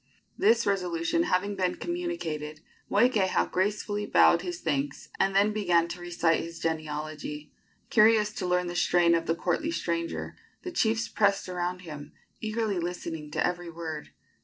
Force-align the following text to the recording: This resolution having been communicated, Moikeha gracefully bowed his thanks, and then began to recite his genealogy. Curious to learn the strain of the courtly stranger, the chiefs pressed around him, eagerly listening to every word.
This 0.35 0.65
resolution 0.65 1.21
having 1.29 1.55
been 1.55 1.75
communicated, 1.75 2.61
Moikeha 2.89 3.51
gracefully 3.51 4.07
bowed 4.07 4.41
his 4.41 4.59
thanks, 4.59 5.09
and 5.19 5.35
then 5.35 5.53
began 5.53 5.87
to 5.89 6.01
recite 6.01 6.39
his 6.39 6.57
genealogy. 6.57 7.51
Curious 7.91 8.33
to 8.33 8.47
learn 8.47 8.65
the 8.65 8.75
strain 8.75 9.13
of 9.13 9.27
the 9.27 9.35
courtly 9.35 9.69
stranger, 9.69 10.35
the 10.63 10.71
chiefs 10.71 11.07
pressed 11.07 11.47
around 11.47 11.81
him, 11.83 12.13
eagerly 12.39 12.79
listening 12.79 13.29
to 13.29 13.45
every 13.45 13.69
word. 13.69 14.09